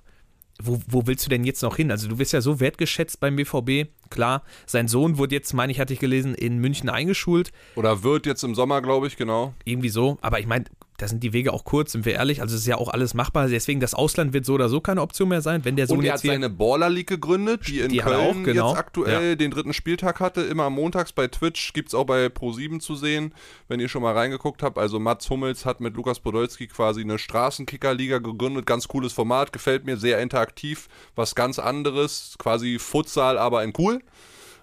wo, 0.61 0.81
wo 0.89 1.07
willst 1.07 1.25
du 1.25 1.31
denn 1.31 1.45
jetzt 1.45 1.63
noch 1.63 1.77
hin? 1.77 1.91
Also 1.91 2.09
du 2.09 2.19
wirst 2.19 2.33
ja 2.33 2.41
so 2.41 2.59
wertgeschätzt 2.59 3.21
beim 3.21 3.37
BVB. 3.37 3.89
Klar, 4.11 4.43
sein 4.67 4.89
Sohn 4.89 5.19
wurde 5.19 5.35
jetzt, 5.35 5.53
meine 5.55 5.73
ich, 5.73 5.81
hatte 5.81 5.93
ich 5.93 5.99
gelesen, 5.99 6.35
in 6.35 6.59
München 6.59 6.89
eingeschult. 6.89 7.53
Oder 7.77 8.03
wird 8.03 8.27
jetzt 8.27 8.43
im 8.43 8.55
Sommer, 8.55 8.83
glaube 8.83 9.07
ich, 9.07 9.17
genau. 9.17 9.55
Irgendwie 9.65 9.89
so. 9.89 10.19
Aber 10.21 10.41
ich 10.41 10.47
meine, 10.47 10.65
da 10.99 11.07
sind 11.07 11.23
die 11.23 11.33
Wege 11.33 11.53
auch 11.53 11.65
kurz, 11.65 11.93
sind 11.93 12.05
wir 12.05 12.15
ehrlich. 12.15 12.43
Also 12.43 12.57
es 12.57 12.63
ist 12.63 12.67
ja 12.67 12.77
auch 12.77 12.89
alles 12.89 13.15
machbar. 13.15 13.47
Deswegen, 13.47 13.79
das 13.79 13.95
Ausland 13.95 14.33
wird 14.33 14.45
so 14.45 14.55
oder 14.55 14.69
so 14.69 14.81
keine 14.81 15.01
Option 15.01 15.29
mehr 15.29 15.43
sein. 15.43 15.65
Wenn 15.65 15.77
der 15.77 15.87
Sohn 15.87 15.99
Und 15.99 16.05
er 16.05 16.15
hat 16.15 16.21
seine 16.21 16.51
Baller 16.51 16.91
League 16.91 17.09
gegründet, 17.09 17.69
die 17.69 17.79
in 17.79 17.91
Die 17.91 17.99
Köln 17.99 18.17
auch, 18.17 18.43
genau. 18.43 18.71
jetzt 18.71 18.79
aktuell 18.79 19.37
den 19.37 19.53
dritten 19.53 19.73
Spieltag 19.73 20.19
hatte. 20.19 20.41
Immer 20.41 20.71
montags 20.71 21.13
bei 21.13 21.29
Twitch, 21.29 21.73
gibt 21.73 21.89
es 21.89 21.95
auch 21.95 22.05
bei 22.05 22.27
Pro7 22.27 22.81
zu 22.81 22.97
sehen, 22.97 23.33
wenn 23.69 23.79
ihr 23.79 23.89
schon 23.89 24.03
mal 24.03 24.15
reingeguckt 24.15 24.65
habt. 24.65 24.77
Also 24.77 24.99
Mats 24.99 25.31
Hummels 25.31 25.65
hat 25.65 25.81
mit 25.81 25.95
Lukas 25.95 26.19
Podolski 26.19 26.67
quasi 26.67 27.03
eine 27.03 27.19
Straßenkicker-Liga 27.21 28.19
gegründet. 28.19 28.67
Ganz 28.67 28.89
cooles 28.89 29.13
Format, 29.13 29.53
gefällt 29.53 29.87
mir, 29.87 29.99
sehr 29.99 30.19
interaktiv, 30.19 30.89
was 31.15 31.37
ganz 31.37 31.61
anderes. 31.61 32.35
Quasi 32.39 32.81
Futsal, 32.81 33.39
aber 33.39 33.63
in 33.63 33.73
cool. 33.79 33.98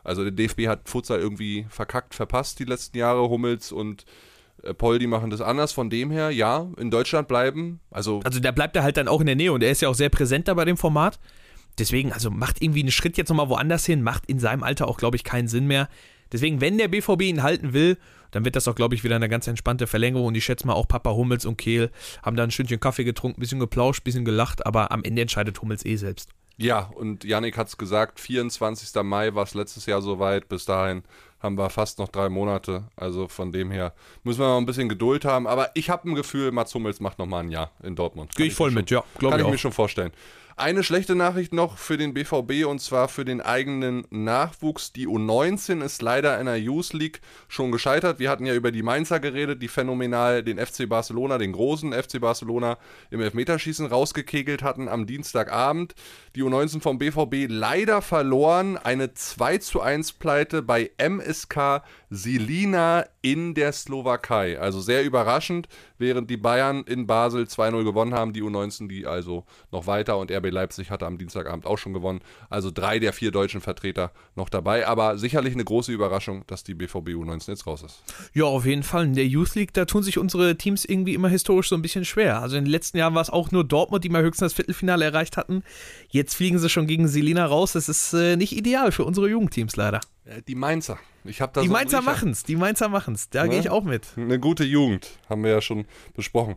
Also 0.03 0.23
der 0.23 0.31
DFB 0.31 0.67
hat 0.67 0.87
Futsal 0.87 1.19
irgendwie 1.19 1.65
verkackt, 1.69 2.13
verpasst 2.13 2.59
die 2.59 2.65
letzten 2.65 2.97
Jahre. 2.97 3.29
Hummels 3.29 3.71
und 3.71 4.05
äh, 4.63 4.73
Poldi 4.73 5.07
machen 5.07 5.29
das 5.29 5.41
anders. 5.41 5.71
Von 5.71 5.89
dem 5.89 6.11
her, 6.11 6.31
ja, 6.31 6.67
in 6.77 6.91
Deutschland 6.91 7.27
bleiben. 7.27 7.79
Also 7.89 8.21
Also 8.23 8.39
da 8.39 8.51
bleibt 8.51 8.75
er 8.75 8.83
halt 8.83 8.97
dann 8.97 9.07
auch 9.07 9.19
in 9.19 9.25
der 9.25 9.35
Nähe 9.35 9.51
und 9.51 9.63
er 9.63 9.71
ist 9.71 9.81
ja 9.81 9.89
auch 9.89 9.95
sehr 9.95 10.09
präsent 10.09 10.47
da 10.47 10.53
bei 10.53 10.65
dem 10.65 10.77
Format. 10.77 11.19
Deswegen, 11.77 12.13
also 12.13 12.29
macht 12.31 12.61
irgendwie 12.61 12.81
einen 12.81 12.91
Schritt 12.91 13.17
jetzt 13.17 13.29
nochmal 13.29 13.49
woanders 13.49 13.85
hin, 13.85 14.01
macht 14.01 14.27
in 14.27 14.39
seinem 14.39 14.63
Alter 14.63 14.87
auch, 14.87 14.97
glaube 14.97 15.17
ich, 15.17 15.23
keinen 15.23 15.47
Sinn 15.47 15.67
mehr. 15.67 15.89
Deswegen, 16.31 16.61
wenn 16.61 16.77
der 16.77 16.87
BVB 16.87 17.23
ihn 17.23 17.43
halten 17.43 17.73
will, 17.73 17.97
dann 18.31 18.45
wird 18.45 18.55
das 18.55 18.67
auch, 18.67 18.75
glaube 18.75 18.95
ich, 18.95 19.03
wieder 19.03 19.15
eine 19.15 19.29
ganz 19.29 19.47
entspannte 19.47 19.87
Verlängerung. 19.87 20.27
Und 20.27 20.35
ich 20.35 20.45
schätze 20.45 20.67
mal 20.67 20.73
auch 20.73 20.87
Papa 20.87 21.11
Hummels 21.11 21.45
und 21.45 21.57
Kehl 21.57 21.91
haben 22.23 22.35
da 22.35 22.43
ein 22.43 22.51
Stündchen 22.51 22.79
Kaffee 22.79 23.03
getrunken, 23.03 23.39
bisschen 23.39 23.59
geplauscht, 23.59 24.03
bisschen 24.03 24.25
gelacht, 24.25 24.65
aber 24.65 24.91
am 24.91 25.03
Ende 25.03 25.21
entscheidet 25.21 25.61
Hummels 25.61 25.85
eh 25.85 25.95
selbst. 25.95 26.29
Ja, 26.57 26.89
und 26.95 27.23
Yannick 27.23 27.57
hat 27.57 27.67
es 27.67 27.77
gesagt, 27.77 28.19
24. 28.19 29.03
Mai 29.03 29.33
war 29.35 29.43
es 29.43 29.53
letztes 29.53 29.85
Jahr 29.85 30.01
soweit. 30.01 30.47
Bis 30.47 30.65
dahin 30.65 31.03
haben 31.41 31.57
wir 31.57 31.69
fast 31.69 31.99
noch 31.99 32.07
drei 32.07 32.29
Monate. 32.29 32.85
Also 32.95 33.27
von 33.27 33.51
dem 33.51 33.71
her 33.71 33.93
müssen 34.23 34.39
wir 34.39 34.47
noch 34.47 34.57
ein 34.57 34.65
bisschen 34.65 34.87
Geduld 34.87 35.25
haben. 35.25 35.47
Aber 35.47 35.71
ich 35.73 35.89
habe 35.89 36.09
ein 36.09 36.15
Gefühl, 36.15 36.51
Mats 36.51 36.73
Hummels 36.73 36.99
macht 37.01 37.19
noch 37.19 37.25
mal 37.25 37.41
ein 37.41 37.49
Jahr 37.51 37.71
in 37.83 37.95
Dortmund. 37.95 38.35
Gehe 38.35 38.47
ich 38.47 38.53
voll 38.55 38.69
mir 38.71 38.77
mit, 38.77 38.89
schon, 38.89 38.99
ja, 38.99 39.03
glaube 39.19 39.31
Kann 39.33 39.39
ich 39.41 39.45
ich 39.45 39.51
mir 39.51 39.55
auch. 39.55 39.59
schon 39.59 39.71
vorstellen. 39.73 40.11
Eine 40.57 40.85
schlechte 40.85 41.15
Nachricht 41.15 41.51
noch 41.51 41.77
für 41.77 41.97
den 41.97 42.13
BVB 42.13 42.65
und 42.65 42.79
zwar 42.79 43.09
für 43.09 43.25
den 43.25 43.41
eigenen 43.41 44.07
Nachwuchs. 44.09 44.93
Die 44.93 45.05
U19 45.05 45.83
ist 45.83 46.01
leider 46.01 46.39
in 46.39 46.45
der 46.45 46.57
Youth 46.57 46.93
League 46.93 47.19
schon 47.49 47.73
gescheitert. 47.73 48.19
Wir 48.19 48.29
hatten 48.29 48.45
ja 48.45 48.53
über 48.53 48.71
die 48.71 48.81
Mainzer 48.81 49.19
geredet, 49.19 49.61
die 49.61 49.67
phänomenal 49.67 50.43
den 50.43 50.57
FC 50.57 50.87
Barcelona, 50.87 51.37
den 51.39 51.51
großen 51.51 51.91
FC 51.91 52.21
Barcelona 52.21 52.77
im 53.11 53.19
Elfmeterschießen 53.19 53.87
rausgekegelt 53.87 54.63
hatten 54.63 54.87
am 54.87 55.05
Dienstagabend. 55.05 55.93
Die 56.37 56.43
U19 56.43 56.79
vom 56.79 56.99
BVB 56.99 57.47
leider 57.49 58.01
verloren. 58.01 58.77
Eine 58.77 59.13
2 59.13 59.57
zu 59.57 59.81
1 59.81 60.13
Pleite 60.13 60.61
bei 60.61 60.89
MSK 60.97 61.83
Silina 62.15 63.05
in 63.21 63.53
der 63.53 63.71
Slowakei. 63.71 64.59
Also 64.59 64.81
sehr 64.81 65.03
überraschend, 65.03 65.67
während 65.97 66.29
die 66.29 66.37
Bayern 66.37 66.83
in 66.83 67.07
Basel 67.07 67.43
2-0 67.43 67.83
gewonnen 67.83 68.13
haben, 68.13 68.33
die 68.33 68.41
U19 68.41 68.87
die 68.87 69.05
also 69.05 69.45
noch 69.71 69.87
weiter 69.87 70.17
und 70.17 70.31
RB 70.31 70.51
Leipzig 70.51 70.91
hatte 70.91 71.05
am 71.05 71.17
Dienstagabend 71.17 71.65
auch 71.65 71.77
schon 71.77 71.93
gewonnen. 71.93 72.21
Also 72.49 72.71
drei 72.71 72.99
der 72.99 73.13
vier 73.13 73.31
deutschen 73.31 73.61
Vertreter 73.61 74.11
noch 74.35 74.49
dabei, 74.49 74.87
aber 74.87 75.17
sicherlich 75.17 75.53
eine 75.53 75.63
große 75.63 75.91
Überraschung, 75.91 76.43
dass 76.47 76.63
die 76.63 76.73
BVB 76.73 77.09
U19 77.09 77.49
jetzt 77.49 77.67
raus 77.67 77.83
ist. 77.83 78.03
Ja, 78.33 78.45
auf 78.45 78.65
jeden 78.65 78.83
Fall. 78.83 79.05
In 79.05 79.15
der 79.15 79.27
Youth 79.27 79.55
League, 79.55 79.73
da 79.73 79.85
tun 79.85 80.03
sich 80.03 80.17
unsere 80.17 80.57
Teams 80.57 80.85
irgendwie 80.85 81.13
immer 81.13 81.29
historisch 81.29 81.69
so 81.69 81.75
ein 81.75 81.81
bisschen 81.81 82.05
schwer. 82.05 82.41
Also 82.41 82.57
in 82.57 82.65
den 82.65 82.71
letzten 82.71 82.97
Jahren 82.97 83.15
war 83.15 83.21
es 83.21 83.29
auch 83.29 83.51
nur 83.51 83.63
Dortmund, 83.63 84.03
die 84.03 84.09
mal 84.09 84.23
höchstens 84.23 84.45
das 84.45 84.53
Viertelfinale 84.53 85.05
erreicht 85.05 85.37
hatten. 85.37 85.63
Jetzt 86.09 86.35
fliegen 86.35 86.59
sie 86.59 86.69
schon 86.69 86.87
gegen 86.87 87.07
Selina 87.07 87.45
raus. 87.45 87.73
Das 87.73 87.89
ist 87.89 88.13
äh, 88.13 88.35
nicht 88.35 88.55
ideal 88.55 88.91
für 88.91 89.03
unsere 89.03 89.29
Jugendteams 89.29 89.75
leider. 89.75 90.01
Äh, 90.25 90.41
Die 90.47 90.55
Mainzer. 90.55 90.97
Ich 91.23 91.41
habe 91.41 91.53
da 91.53 91.61
Die 91.61 91.67
so 91.67 91.73
Mainzer 91.73 92.01
machen's, 92.01 92.43
die 92.43 92.55
Mainzer 92.55 92.89
machen's. 92.89 93.29
Da 93.29 93.43
Ne? 93.43 93.49
gehe 93.51 93.59
ich 93.59 93.69
auch 93.69 93.83
mit. 93.83 94.07
Eine 94.17 94.39
gute 94.39 94.63
Jugend, 94.63 95.09
haben 95.29 95.43
wir 95.43 95.51
ja 95.51 95.61
schon 95.61 95.85
besprochen. 96.15 96.55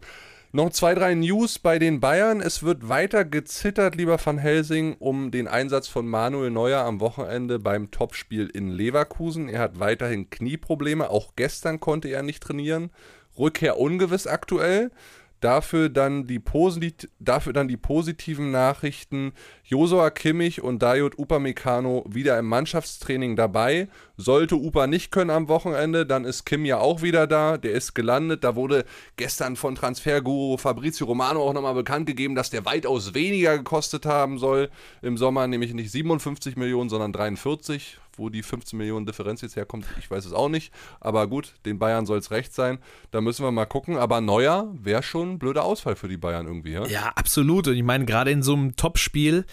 Noch 0.51 0.71
zwei, 0.71 0.95
drei 0.95 1.15
News 1.15 1.59
bei 1.59 1.79
den 1.79 2.01
Bayern. 2.01 2.41
Es 2.41 2.63
wird 2.63 2.89
weiter 2.89 3.27
gezittert, 3.27 3.97
lieber 3.97 4.19
Van 4.25 4.39
Helsing, 4.39 4.97
um 4.99 5.31
den 5.31 5.47
Einsatz 5.47 5.89
von 5.89 6.07
Manuel 6.09 6.51
Neuer 6.51 6.81
am 6.87 7.01
Wochenende 7.01 7.59
beim 7.59 7.91
Topspiel 7.91 8.47
in 8.47 8.71
Leverkusen. 8.71 9.51
Er 9.51 9.61
hat 9.61 9.79
weiterhin 9.79 10.31
Knieprobleme. 10.31 11.11
Auch 11.11 11.35
gestern 11.37 11.81
konnte 11.81 12.09
er 12.09 12.23
nicht 12.23 12.43
trainieren. 12.43 12.91
Rückkehr 13.39 13.79
ungewiss 13.79 14.27
aktuell. 14.27 14.91
Dafür 15.41 15.89
dann 15.89 16.27
die, 16.27 16.41
posit 16.41 17.09
dafür 17.21 17.53
dann 17.53 17.69
die 17.69 17.77
positiven 17.77 18.51
Nachrichten. 18.51 19.33
Josua 19.65 20.11
Kimmich 20.11 20.63
und 20.63 20.83
Dayot 20.83 21.19
Upamecano 21.19 22.05
wieder 22.09 22.39
im 22.39 22.47
Mannschaftstraining 22.47 23.37
dabei. 23.37 23.89
Sollte 24.17 24.57
Upa 24.57 24.89
nicht 24.89 25.13
können 25.13 25.31
am 25.31 25.49
Wochenende, 25.49 26.07
dann 26.07 26.25
ist 26.25 26.45
Kim 26.45 26.65
ja 26.65 26.79
auch 26.79 27.03
wieder 27.03 27.27
da. 27.27 27.57
Der 27.57 27.73
ist 27.73 27.95
gelandet. 27.95 28.43
Da 28.43 28.57
wurde 28.57 28.85
gestern 29.17 29.55
von 29.55 29.77
Transferguru 29.77 30.57
Fabrizio 30.57 31.07
Romano 31.07 31.41
auch 31.43 31.53
nochmal 31.53 31.75
bekannt 31.75 32.07
gegeben, 32.07 32.35
dass 32.35 32.51
der 32.51 32.65
weitaus 32.65 33.15
weniger 33.15 33.57
gekostet 33.59 34.07
haben 34.07 34.39
soll 34.39 34.71
im 35.03 35.17
Sommer, 35.17 35.47
nämlich 35.47 35.73
nicht 35.73 35.93
57 35.93 36.57
Millionen, 36.57 36.89
sondern 36.89 37.13
43. 37.13 37.99
Wo 38.19 38.29
die 38.29 38.43
15 38.43 38.77
Millionen 38.77 39.07
Differenz 39.07 39.41
jetzt 39.41 39.57
herkommt, 39.57 39.87
ich 39.99 40.11
weiß 40.11 40.25
es 40.25 40.33
auch 40.33 40.49
nicht. 40.49 40.73
Aber 41.01 41.27
gut, 41.27 41.55
den 41.65 41.79
Bayern 41.79 42.05
soll 42.05 42.19
es 42.19 42.31
recht 42.31 42.53
sein. 42.53 42.79
Da 43.11 43.21
müssen 43.21 43.45
wir 43.45 43.51
mal 43.51 43.67
gucken. 43.67 43.97
Aber 43.97 44.21
Neuer 44.21 44.73
wäre 44.75 45.03
schon 45.03 45.33
ein 45.33 45.39
blöder 45.39 45.65
Ausfall 45.65 45.97
für 45.97 46.09
die 46.09 46.17
Bayern 46.17 46.47
irgendwie, 46.47 46.73
ja? 46.73 46.87
Ja, 46.87 47.13
absolut. 47.15 47.69
Und 47.69 47.75
ich 47.75 47.83
meine, 47.83 48.05
gerade 48.05 48.31
in 48.31 48.43
so 48.43 48.55
einem 48.55 48.77
Topspiel, 48.77 49.47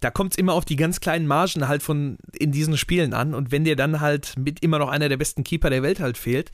da 0.00 0.10
kommt 0.10 0.32
es 0.32 0.38
immer 0.38 0.52
auf 0.52 0.64
die 0.64 0.76
ganz 0.76 1.00
kleinen 1.00 1.26
Margen 1.26 1.68
halt 1.68 1.82
von 1.82 2.18
in 2.32 2.52
diesen 2.52 2.76
Spielen 2.76 3.14
an. 3.14 3.34
Und 3.34 3.50
wenn 3.50 3.64
dir 3.64 3.76
dann 3.76 4.00
halt 4.00 4.34
mit 4.36 4.62
immer 4.62 4.78
noch 4.78 4.88
einer 4.88 5.08
der 5.08 5.16
besten 5.16 5.44
Keeper 5.44 5.70
der 5.70 5.82
Welt 5.82 6.00
halt 6.00 6.18
fehlt, 6.18 6.50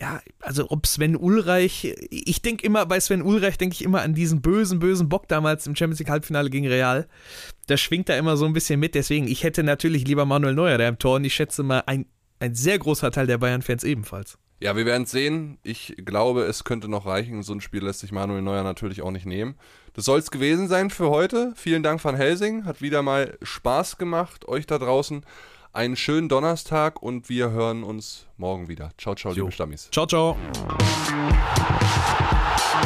ja, 0.00 0.20
also 0.40 0.70
ob 0.70 0.86
Sven 0.86 1.16
Ulreich, 1.16 1.94
ich 2.10 2.42
denke 2.42 2.64
immer, 2.66 2.86
bei 2.86 2.98
Sven 2.98 3.22
Ulreich 3.22 3.58
denke 3.58 3.74
ich 3.74 3.82
immer 3.82 4.02
an 4.02 4.14
diesen 4.14 4.40
bösen, 4.40 4.78
bösen 4.78 5.08
Bock 5.08 5.28
damals 5.28 5.66
im 5.66 5.76
Champions 5.76 6.00
League 6.00 6.10
Halbfinale 6.10 6.50
gegen 6.50 6.66
Real. 6.66 7.06
Das 7.66 7.80
schwingt 7.80 8.08
da 8.08 8.16
immer 8.16 8.36
so 8.36 8.44
ein 8.46 8.52
bisschen 8.52 8.80
mit. 8.80 8.94
Deswegen, 8.94 9.28
ich 9.28 9.44
hätte 9.44 9.62
natürlich 9.62 10.06
lieber 10.06 10.24
Manuel 10.24 10.54
Neuer 10.54 10.78
da 10.78 10.88
im 10.88 10.98
Tor 10.98 11.16
und 11.16 11.24
ich 11.24 11.34
schätze 11.34 11.62
mal, 11.62 11.82
ein, 11.86 12.06
ein 12.40 12.54
sehr 12.54 12.78
großer 12.78 13.10
Teil 13.10 13.26
der 13.26 13.38
Bayern-Fans 13.38 13.84
ebenfalls. 13.84 14.38
Ja, 14.62 14.76
wir 14.76 14.86
werden 14.86 15.06
sehen. 15.06 15.58
Ich 15.64 15.94
glaube, 16.04 16.42
es 16.44 16.62
könnte 16.62 16.88
noch 16.88 17.04
reichen. 17.04 17.42
So 17.42 17.52
ein 17.52 17.60
Spiel 17.60 17.84
lässt 17.84 18.00
sich 18.00 18.12
Manuel 18.12 18.42
Neuer 18.42 18.62
natürlich 18.62 19.02
auch 19.02 19.10
nicht 19.10 19.26
nehmen. 19.26 19.56
Das 19.92 20.04
soll 20.04 20.20
es 20.20 20.30
gewesen 20.30 20.68
sein 20.68 20.90
für 20.90 21.10
heute. 21.10 21.52
Vielen 21.56 21.82
Dank 21.82 22.02
Van 22.02 22.14
Helsing. 22.14 22.64
Hat 22.64 22.80
wieder 22.80 23.02
mal 23.02 23.36
Spaß 23.42 23.98
gemacht. 23.98 24.46
Euch 24.46 24.66
da 24.66 24.78
draußen 24.78 25.26
einen 25.72 25.96
schönen 25.96 26.28
Donnerstag 26.28 27.02
und 27.02 27.28
wir 27.28 27.50
hören 27.50 27.82
uns 27.82 28.26
morgen 28.36 28.68
wieder. 28.68 28.90
Ciao, 28.98 29.14
ciao, 29.14 29.32
liebe 29.32 29.50
Stammis. 29.52 29.88
Ciao, 29.90 30.06
ciao. 30.06 30.36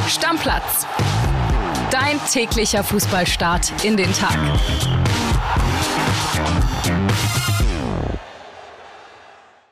Stammplatz. 0.08 0.86
Dein 1.90 2.20
täglicher 2.30 2.84
Fußballstart 2.84 3.84
in 3.84 3.96
den 3.96 4.12
Tag. 4.12 4.36